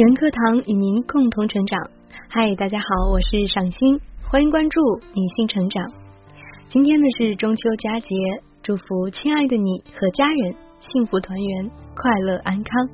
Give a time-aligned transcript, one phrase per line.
[0.00, 1.78] 人课堂与您共同成长。
[2.30, 4.80] 嗨，大家好，我是赏心，欢迎关注
[5.12, 5.84] 女性成长。
[6.70, 8.16] 今天呢是中秋佳节，
[8.62, 12.88] 祝福亲爱的你和家人幸福团圆，快乐安康。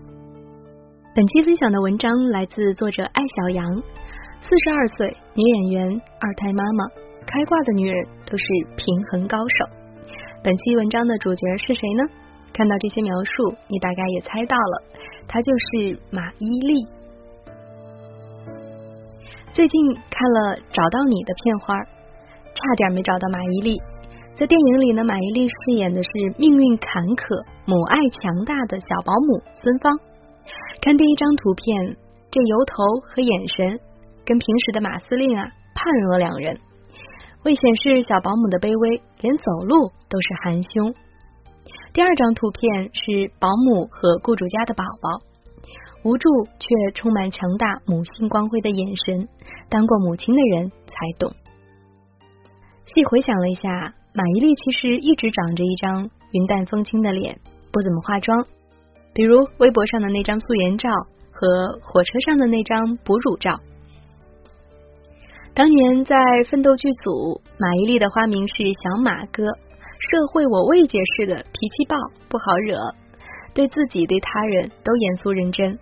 [1.14, 3.64] 本期分享的文章来自作者艾小阳，
[4.40, 6.88] 四十二岁女演员，二胎妈妈，
[7.24, 8.44] 开挂的女人都是
[8.76, 9.64] 平衡高手。
[10.42, 12.02] 本期文章的主角是谁呢？
[12.52, 14.82] 看到这些描述，你大概也猜到了，
[15.28, 16.95] 她就是马伊琍。
[19.56, 19.80] 最近
[20.12, 23.80] 看了《找到你》的片花，差点没找到马伊琍。
[24.36, 29.96] 在电影里呢，马伊琍饰演的是命运坎坷、母爱强大的小保姆孙芳。
[30.84, 31.96] 看第一张图片，
[32.28, 33.80] 这油头和眼神
[34.28, 36.60] 跟平时的马司令啊判若两人。
[37.48, 40.92] 为显示小保姆的卑微，连走路都是含胸。
[41.96, 45.24] 第二张图片是保姆和雇主家的宝宝，
[46.06, 46.28] 无助
[46.60, 49.28] 却充满强大母性光辉的眼神，
[49.68, 51.32] 当过母亲的人才懂。
[52.84, 53.68] 细回想了一下，
[54.14, 57.40] 马伊琍其实一直长着一张云淡风轻的脸，
[57.72, 58.46] 不怎么化妆。
[59.14, 60.88] 比如微博上的那张素颜照
[61.32, 63.58] 和火车上的那张哺乳照。
[65.54, 66.14] 当年在
[66.48, 69.42] 奋斗剧组，马伊琍的花名是小马哥。
[69.98, 71.96] 社会我未解释的脾气暴
[72.28, 72.94] 不好惹，
[73.54, 75.80] 对自己对他人都严肃认真。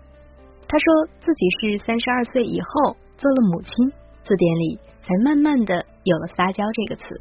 [0.75, 3.93] 他说自己是三十二岁以后做了母亲，
[4.25, 7.21] 字典里才慢慢的有了撒娇这个词。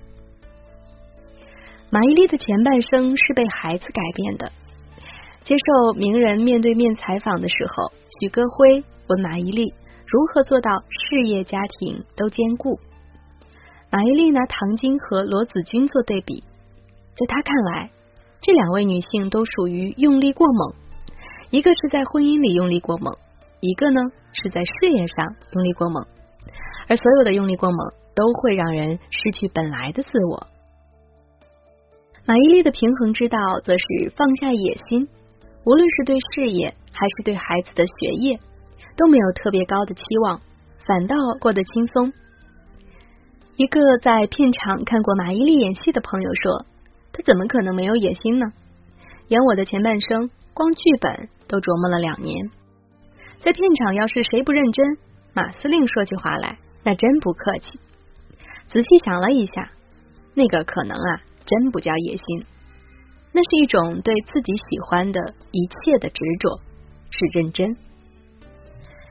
[1.91, 4.51] 马伊琍的前半生是被孩子改变的。
[5.43, 9.71] 接受名人面对面采访的时候，许戈辉问马伊琍
[10.07, 12.79] 如何做到事业家庭都兼顾。
[13.91, 16.43] 马伊琍拿唐晶和罗子君做对比。
[17.13, 17.91] 在他看来，
[18.41, 20.73] 这两位女性都属于用力过猛，
[21.51, 23.15] 一个是在婚姻里用力过猛，
[23.63, 24.01] 一个呢
[24.33, 26.05] 是在事业上用力过猛。
[26.89, 27.77] 而所有的用力过猛，
[28.13, 30.47] 都会让人失去本来的自我。
[32.25, 35.07] 马伊琍的平衡之道，则是放下野心，
[35.63, 38.37] 无论是对事业还是对孩子的学业，
[38.97, 40.41] 都没有特别高的期望，
[40.85, 42.11] 反倒过得轻松。
[43.55, 46.65] 一个在片场看过马伊琍演戏的朋友说。
[47.15, 48.47] 他怎么可能没有野心呢？
[49.27, 52.49] 演我的前半生，光剧本都琢磨了两年。
[53.43, 54.97] 在片场，要是谁不认真，
[55.33, 57.77] 马司令说起话来那真不客气。
[58.69, 59.69] 仔细想了一下，
[60.33, 62.45] 那个可能啊，真不叫野心，
[63.33, 65.19] 那是一种对自己喜欢的
[65.51, 66.61] 一切的执着，
[67.11, 67.75] 是认真。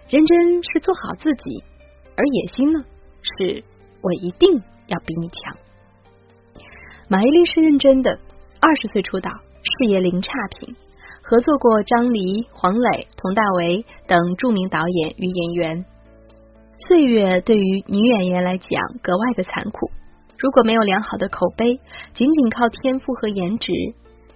[0.08, 1.62] 认真是做好自己，
[2.16, 2.82] 而野心呢，
[3.38, 3.62] 是
[4.00, 4.50] 我一定
[4.86, 5.58] 要比你强。
[7.06, 8.18] 马伊琍是认真的，
[8.60, 10.74] 二十岁出道，事业零差评，
[11.24, 15.84] 合作过张黎、黄磊、佟大为等著名导演与演员。
[16.88, 18.68] 岁月对于女演员来讲
[19.00, 19.92] 格外的残酷，
[20.36, 21.78] 如果没有良好的口碑，
[22.12, 23.72] 仅仅靠天赋和颜值，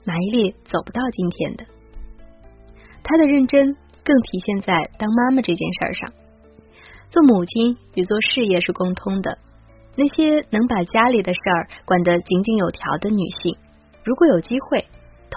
[0.04, 1.64] 马伊琍走不到今天的。
[3.02, 6.12] 她的认真更体现在当妈妈这件事上，
[7.08, 9.38] 做母亲与做事业是共通的。
[9.96, 13.56] 那些能把家里的事儿管得井井有条的女性，
[14.04, 14.86] 如果有机会，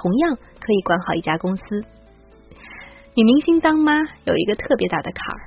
[0.02, 1.84] 同样可以管好一家公司。
[3.16, 5.42] 女明星当妈有一个特别大的坎儿，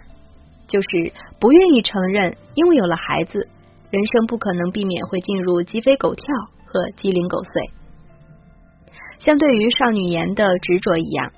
[0.68, 3.48] 就是不愿意承认，因为有了孩子，
[3.90, 6.24] 人生不可能避免会进入鸡飞狗跳
[6.66, 7.70] 和鸡零狗碎。
[9.20, 11.32] 相对于少女颜的执着一样，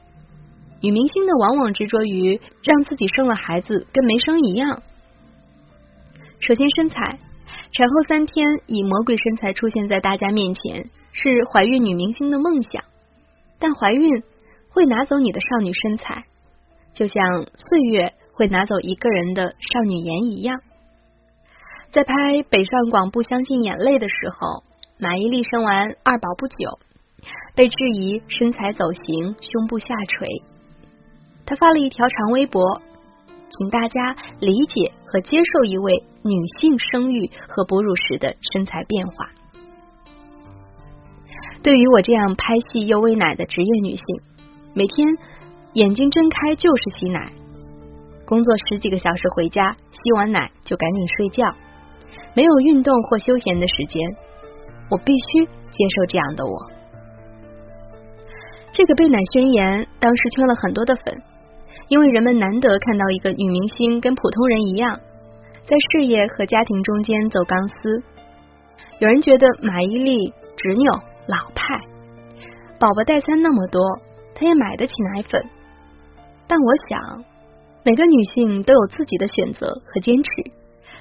[0.81, 4.83] 女明星呢往往执着于让自己生了孩子跟没生一样。
[6.41, 7.21] 首先身材。
[7.71, 12.85] 产后三天以魔鬼身材出现在大家面前，是怀孕女明星的梦想。
[13.65, 14.23] 但怀孕
[14.69, 16.25] 会拿走你的少女身材，
[16.93, 20.61] 就像岁月会拿走一个人的少女颜一样。
[21.91, 22.13] 在拍
[22.47, 24.65] 《北上广不相信眼泪》的时候，
[24.99, 26.79] 马伊琍生完二宝不久，
[27.55, 30.29] 被质疑身材走形、胸部下垂，
[31.47, 32.83] 她发了一条长微博。
[33.49, 39.31] 请大家理解和接受一位女性生育和哺乳时的身材变化。
[41.65, 44.05] 对于我这样拍戏又喂奶的职业女性，
[44.75, 45.09] 每天
[45.73, 47.33] 眼睛睁开就是吸奶，
[48.27, 51.57] 工作十几个小时回家，吸完奶就赶紧睡觉，
[52.35, 54.15] 没有运动或休闲的时间，
[54.91, 56.53] 我必须接受这样的我。
[58.71, 61.23] 这个被奶宣言当时圈了很多的粉。
[61.89, 64.99] 因为人们难得看到一个女明星跟普通人一样，
[65.65, 68.03] 在事业和家庭中间走钢丝。
[69.01, 71.65] 有人觉得马伊琍执拗老派，
[72.79, 73.81] 宝宝代餐那么多，
[74.35, 75.43] 她也买得起奶粉。
[76.47, 77.25] 但我想，
[77.83, 80.31] 每个女性都有自己的选择和坚持。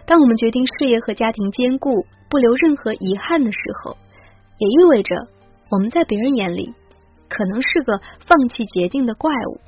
[0.05, 3.97] 当我们决定事业和家庭兼顾，不留任何遗憾的时候，
[4.57, 5.15] 也意味着
[5.69, 6.73] 我们在别人眼里
[7.29, 9.59] 可能是个放弃捷径的怪物。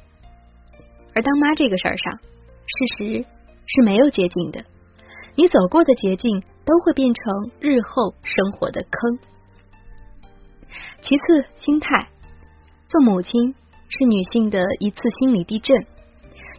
[1.14, 3.26] 而当妈这个事儿上，事实
[3.66, 4.64] 是没有捷径的。
[5.36, 9.35] 你走过的捷径都会变成日后生活的坑。
[11.02, 12.08] 其次，心态。
[12.88, 13.56] 做母亲
[13.90, 15.76] 是女性的一次心理地震。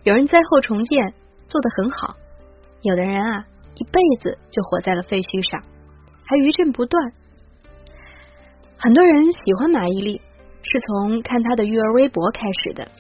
[0.03, 1.15] 有人灾后重建
[1.49, 2.15] 做得很好，
[2.83, 5.63] 有的人啊一辈子就活在了废墟上，
[6.27, 7.13] 还余震不断。
[8.77, 10.21] 很多人喜欢马伊琍，
[10.63, 12.91] 是从看她的育儿微博开始的。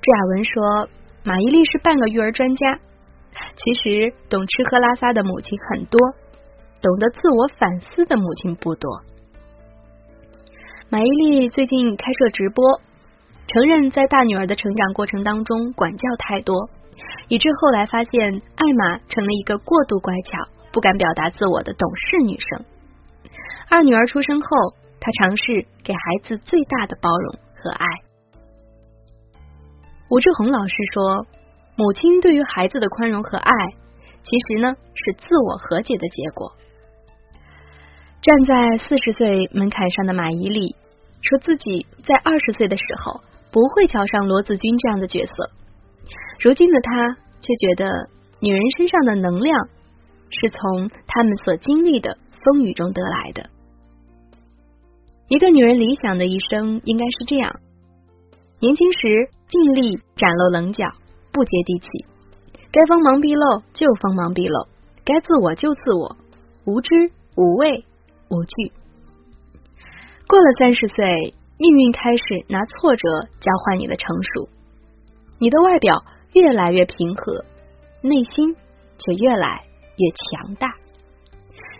[0.00, 0.88] 朱亚文说，
[1.24, 2.78] 马伊琍是半个育儿专家。
[3.56, 6.00] 其实懂吃喝拉撒的母亲很多，
[6.80, 9.02] 懂得自我反思的母亲不多。
[10.88, 12.62] 马伊琍最近开设直播，
[13.48, 16.70] 承认在大女儿的成长过程当中管教太多，
[17.28, 20.38] 以致后来发现艾玛成了一个过度乖巧、
[20.72, 22.64] 不敢表达自我的懂事女生。
[23.68, 24.48] 二女儿出生后，
[25.00, 27.86] 她尝试给孩子最大的包容和爱。
[30.08, 31.26] 吴志红老师说。
[31.78, 33.52] 母亲对于孩子的宽容和爱，
[34.22, 36.50] 其实呢是自我和解的结果。
[38.26, 40.74] 站在四十岁门槛上的马伊琍，
[41.22, 43.20] 说自己在二十岁的时候
[43.52, 45.50] 不会瞧上罗子君这样的角色，
[46.40, 49.68] 如今的她却觉得女人身上的能量
[50.28, 53.48] 是从他们所经历的风雨中得来的。
[55.28, 57.60] 一个女人理想的一生应该是这样：
[58.58, 58.98] 年轻时
[59.46, 60.84] 尽力展露棱角。
[61.30, 61.86] 不接地气，
[62.72, 64.66] 该锋芒毕露就锋芒毕露，
[65.04, 66.16] 该自我就自我，
[66.64, 67.84] 无知无畏
[68.28, 68.72] 无惧。
[70.26, 73.08] 过了三十岁，命运开始拿挫折
[73.40, 74.48] 交换你的成熟，
[75.38, 77.44] 你的外表越来越平和，
[78.02, 78.54] 内心
[78.98, 79.64] 却越来
[79.96, 80.74] 越强大。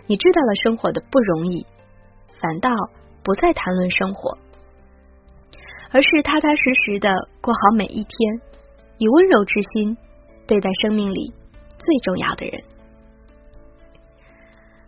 [0.07, 1.65] 你知道了生活的不容易，
[2.39, 2.71] 反倒
[3.23, 4.37] 不再谈论生活，
[5.91, 8.41] 而是踏踏实实的过好每一天。
[8.99, 9.95] 以温柔之心
[10.47, 11.31] 对待生命里
[11.77, 12.63] 最重要的人。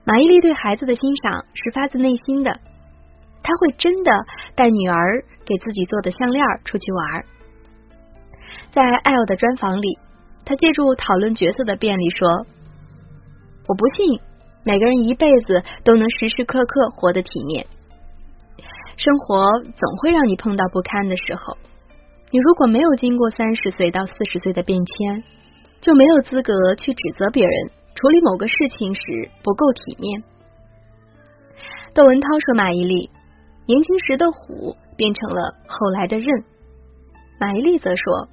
[0.10, 2.50] 马伊琍对孩子的欣赏是发自内心的，
[3.46, 4.10] 他会真的
[4.56, 7.26] 带女儿给自己做的项链出去玩。
[8.72, 10.00] 在艾欧的专访里，
[10.46, 12.26] 他借助讨论角色的便利说
[13.70, 14.20] ：“我不信
[14.64, 17.68] 每个人一辈子都能时时刻刻活得体面，
[18.98, 21.56] 生活总会让你碰到不堪的时候。”
[22.34, 25.24] 你如果没有经过三十岁到四十岁的变迁，
[25.82, 30.24] 就没有资格去指责别人处理某个事情时不够体面。
[31.94, 33.10] 窦文涛说：“马伊琍
[33.66, 36.26] 年轻时的虎变成了后来的刃。”
[37.42, 38.30] 马伊琍则说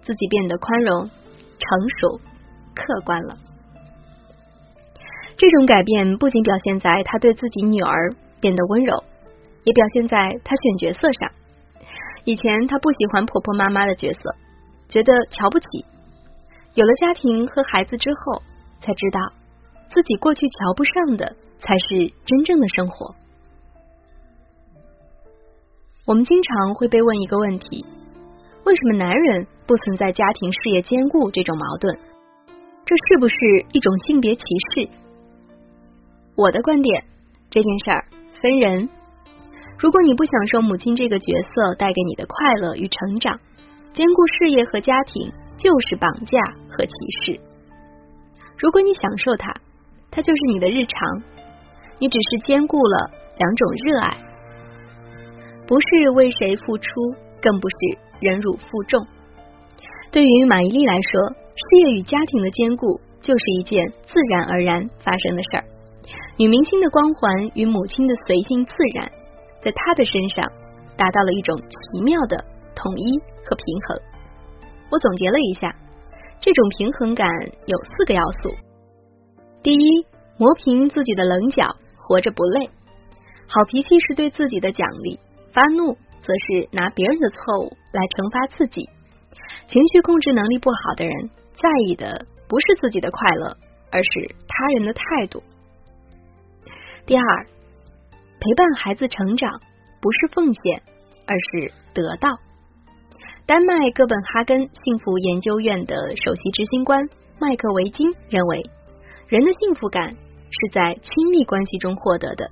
[0.00, 1.10] 自己变得宽容、
[1.58, 2.20] 成熟、
[2.72, 3.36] 客观了。
[5.36, 9.02] 这种改变不仅表现在他对自己女儿变得温柔，
[9.64, 11.32] 也表现在他选角色上。
[12.22, 14.20] 以前她不喜欢婆婆妈妈的角色，
[14.88, 15.84] 觉得瞧不起。
[16.74, 18.42] 有了家庭和孩子之后，
[18.80, 19.20] 才知道
[19.92, 23.14] 自己过去瞧不上的才是真正的生活。
[26.06, 27.84] 我们经常会被问一个问题：
[28.64, 31.98] 为什么男人不存在家庭事业兼顾这种矛盾？
[32.84, 33.36] 这是不是
[33.72, 34.42] 一种性别歧
[34.74, 34.88] 视？
[36.36, 37.04] 我的观点，
[37.50, 38.04] 这件事儿
[38.40, 38.88] 分人。
[39.78, 43.38] 如果你不享受母亲这个角色带给你的快乐与成长，
[43.92, 47.40] 兼顾事业和家庭就是绑架和歧视。
[48.60, 49.54] 如果你享受它，
[50.10, 51.22] 它就是你的日常。
[51.98, 54.18] 你只是兼顾了两种热爱，
[55.66, 56.88] 不是为谁付出，
[57.40, 57.76] 更不是
[58.20, 59.06] 忍辱负重。
[60.10, 65.64] 对于马伊琍来说，事业与家庭的兼顾就是一件自然而然发生的事儿。
[66.36, 69.10] 女明星的光环与母亲的随性自然。
[69.60, 70.42] 在她的身上
[70.96, 72.36] 达到了一种奇妙的
[72.74, 74.00] 统一和平衡。
[74.90, 75.68] 我总结了一下，
[76.40, 77.28] 这种平衡感
[77.66, 78.54] 有四个要素：
[79.62, 80.06] 第一，
[80.38, 82.70] 磨平自己的棱角，活着不累。
[83.46, 85.20] 好脾气是对自己的奖励，
[85.52, 88.88] 发怒则是拿别人的错误来惩罚自己。
[89.68, 93.56] 情绪控制能力不好的人，在意的不是自己的快乐，
[93.92, 95.42] 而是他人的态度。
[97.06, 97.22] 第二。
[98.42, 99.60] 陪伴孩子成长
[100.00, 100.82] 不是奉献，
[101.26, 102.30] 而是得到。
[103.50, 107.08] 丹麦哥本哈根幸福研究院的首席执行官
[107.40, 108.62] 麦克维金认为，
[109.26, 112.48] 人的幸福感是在亲密关系中获得的。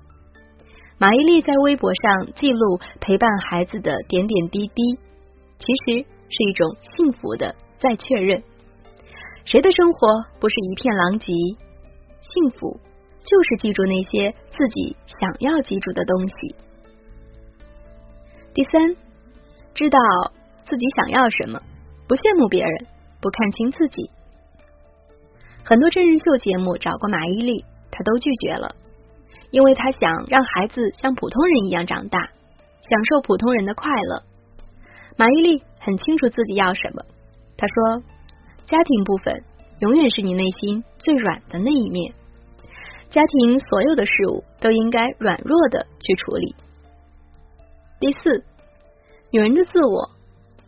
[0.99, 4.99] 马伊琍在微博上记录陪伴孩子的点点滴滴，
[5.61, 8.43] 其实是一种幸福的再确认。
[9.45, 11.33] 谁的生活不是一片狼藉？
[12.23, 12.81] 幸福
[13.23, 16.57] 就是记住那些自己想要记住的东西。
[18.53, 18.97] 第三，
[19.75, 20.01] 知道
[20.69, 21.63] 自己想要什么，
[22.07, 22.87] 不羡慕别人，
[23.23, 24.11] 不看清自己。
[25.65, 28.77] 很多真人秀节目找过马伊琍，她都拒绝了，
[29.51, 34.23] 因为她想让孩子像普通人一样长大，享受普通人的快乐。
[35.17, 37.03] 马伊琍很清楚自己要什么，
[37.57, 38.03] 她说
[38.69, 39.43] ：“家庭部分
[39.81, 42.13] 永远是你内心最软的那一面，
[43.09, 46.55] 家庭所有的事物都应该软弱的去处理。”
[48.01, 48.45] 第四，
[49.33, 50.11] 女人的自我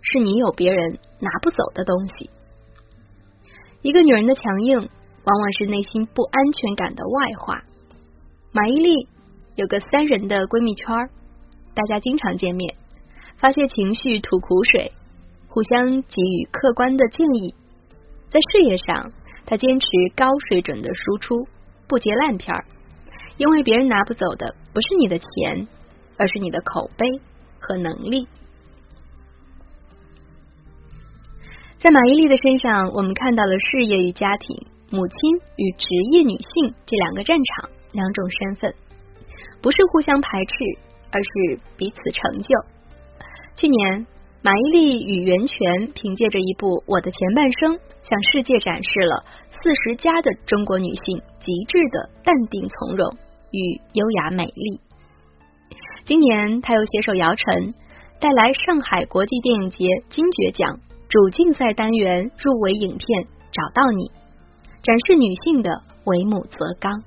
[0.02, 2.30] 是你有别人拿不走的东西。
[3.82, 7.62] 一个女人的强硬，往往是内心不安全感的外化。
[8.52, 9.08] 马伊琍
[9.56, 11.08] 有个三人的闺蜜圈，
[11.74, 12.76] 大家经常见面，
[13.36, 14.92] 发泄情绪、吐苦水，
[15.48, 17.54] 互相给予客观的建议。
[18.30, 19.12] 在事业上，
[19.46, 21.34] 她坚持高水准的输出，
[21.88, 22.64] 不接烂片儿，
[23.36, 25.68] 因为别人拿不走的不是你的钱。
[26.22, 27.06] 而是你的口碑
[27.58, 28.28] 和能力。
[31.80, 34.54] 在马伊琍的身上，我们看到了事业与家庭、
[34.90, 35.16] 母亲
[35.56, 38.74] 与职业女性这两个战场，两种身份，
[39.62, 40.52] 不是互相排斥，
[41.10, 42.52] 而是彼此成就。
[43.56, 44.06] 去年，
[44.42, 47.72] 马伊琍与袁泉凭借着一部《我的前半生》，
[48.02, 53.08] 向世界展示了四十加的中国女性极致的淡定从容
[53.52, 54.80] 与优雅美丽。
[56.04, 57.72] 今年，她又携手姚晨，
[58.20, 60.78] 带来上海国际电影节金爵奖
[61.10, 64.04] 主竞赛单元入围影片《找到你》，
[64.80, 67.02] 展示女性的为母则刚。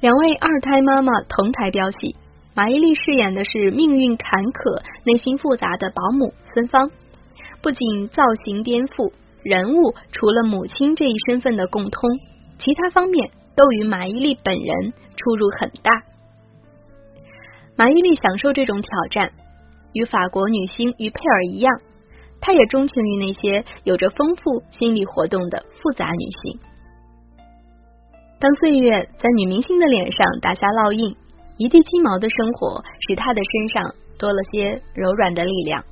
[0.00, 2.16] 两位二胎妈妈同台飙戏，
[2.52, 6.90] 马伊琍饰演的是命运坎坷、内心复杂的保姆孙芳，
[7.62, 9.12] 不仅造型颠覆，
[9.44, 12.10] 人物除了母亲这一身份的共通，
[12.58, 16.02] 其他方面都与马伊琍本人出入很大。
[17.76, 19.30] 马伊琍享受这种挑战，
[19.92, 21.72] 与法国女星于佩尔一样，
[22.46, 26.60] 他也钟情于那些有着丰富心理活动的复杂女性。
[28.38, 31.16] 当岁月在女明星的脸上打下烙印，
[31.56, 35.82] 一地鸡毛的生活使她的身上多了些柔软的力量，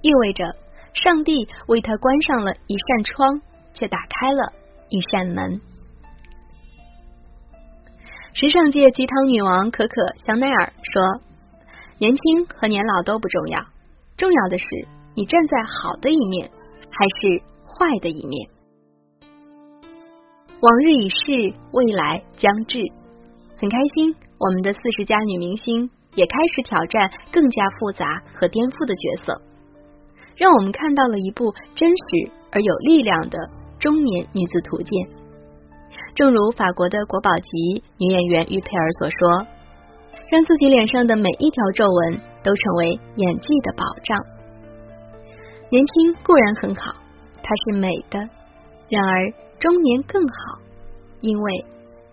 [0.00, 0.56] 意味着
[0.94, 3.42] 上帝为她关上了一扇窗，
[3.74, 4.54] 却打开了
[4.88, 5.60] 一扇门。
[8.32, 11.20] 时尚界鸡汤女王可可香奈儿说
[12.00, 13.66] ：“年轻和年老都不重要，
[14.16, 14.64] 重要的是
[15.14, 16.50] 你站在好的一面
[16.90, 18.50] 还是坏的一面。
[20.60, 22.80] 往日已逝，未来将至。
[23.56, 29.40] 很开心，我们的四十加女明星也开始挑战更加复杂和颠覆的角色，
[30.36, 33.38] 让我们看到了一部真实而有力量的
[33.78, 35.08] 中年女子图鉴。”
[36.16, 39.46] 正如法国的国宝级女演员于佩尔所说
[40.30, 44.33] ：“让自己脸上的每一条皱纹都成为演技的保障。
[45.70, 46.94] 年轻固然很好，
[47.42, 48.20] 它是美的；
[48.88, 50.60] 然而中年更好，
[51.20, 51.64] 因为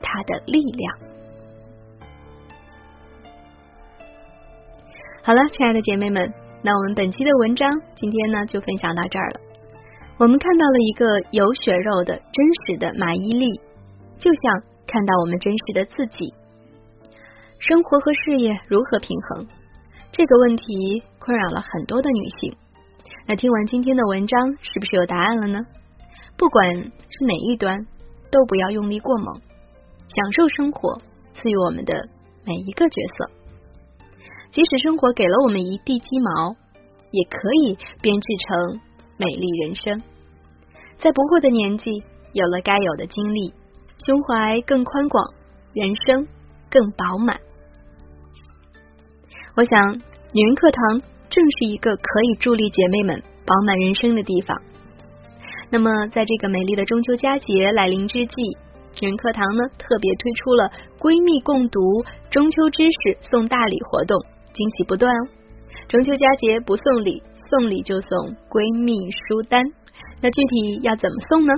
[0.01, 0.97] 它的力量。”
[5.23, 9.39] 好了，亲爱的姐妹们，那我们本期的文章今天呢就分享到这儿了。
[10.17, 13.61] 我们看到了一个有血肉的真实的马伊琍。
[14.17, 16.31] 就像看到我们真实的自己，
[17.57, 19.47] 生活和事业如何平衡？
[20.11, 22.55] 这个问题困扰了很多的女性。
[23.27, 25.59] 那听完今天的文章，是不是有答案了呢？
[26.37, 27.85] 不管是哪一端，
[28.31, 29.41] 都不要用力过猛，
[30.07, 30.99] 享受生活
[31.33, 32.09] 赐予我们的
[32.45, 33.31] 每一个角色。
[34.51, 36.55] 即使生活给了我们一地鸡毛，
[37.11, 38.81] 也可以编织成
[39.17, 40.01] 美丽人生。
[40.99, 43.53] 在不惑的年纪，有了该有的经历。
[44.03, 45.23] 胸怀更宽广，
[45.73, 46.27] 人生
[46.71, 47.39] 更饱满。
[49.55, 54.61] 我想，女人课堂正是一个可以助力姐妹们饱满人生的地方。
[55.71, 58.57] 那么，在这个美丽的中秋佳节来临之际，
[58.99, 60.69] 女人课堂呢特别推出了
[60.99, 61.79] 闺蜜共读
[62.29, 64.19] 中秋知识送大礼活动，
[64.53, 65.29] 惊喜不断哦！
[65.87, 68.09] 中秋佳节不送礼，送礼就送
[68.49, 69.63] 闺蜜书单。
[70.19, 71.53] 那具体要怎么送呢？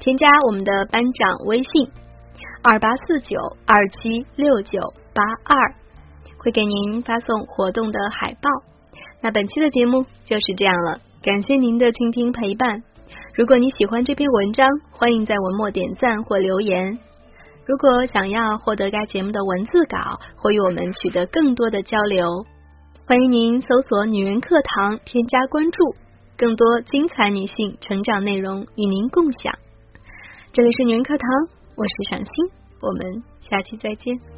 [0.00, 1.90] 添加我们的班长微信
[2.62, 4.80] 二八四九二七六九
[5.12, 5.74] 八二，
[6.38, 8.48] 会给您发送活动的海报。
[9.20, 12.82] 那本期的节目就是这样了，感谢您的倾听陪伴。
[13.34, 16.98] 如果你喜欢这篇文章，欢迎在文末点赞或留言。
[17.66, 22.46] 如果想要获得该节目的文字稿或与我们取得更多的交流，
[23.06, 25.94] 欢迎您搜索“女人课堂”添加关注。
[26.36, 29.52] 更多精彩女性成长内容与您共享。
[30.52, 31.28] 这里是女人课堂，
[31.74, 32.30] 我是赏心，
[32.80, 34.37] 我们下期再见。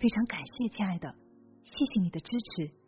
[0.00, 1.14] 非常感谢，亲爱的，
[1.62, 2.79] 谢谢你的支持。